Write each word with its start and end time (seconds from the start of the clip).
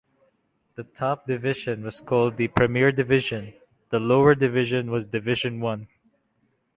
The 0.73 0.83
top 0.83 1.27
division 1.27 1.83
was 1.83 2.01
called 2.01 2.35
the 2.37 2.47
Premier 2.47 2.91
Division, 2.91 3.53
the 3.89 3.99
lower 3.99 4.33
division 4.33 4.89
was 4.89 5.05
Division 5.05 5.59
One. 5.59 5.89